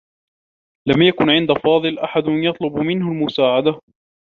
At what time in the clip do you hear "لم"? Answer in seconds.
0.87-1.01